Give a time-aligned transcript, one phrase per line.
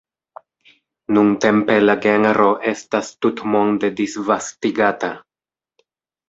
[1.17, 5.13] Nuntempe la genro estas tutmonde disvastigata.